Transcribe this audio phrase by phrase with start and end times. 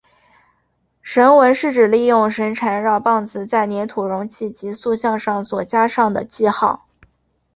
[1.03, 6.87] 绳文是指利用绳缠绕棒子在黏土容器及塑像上所加上的记号。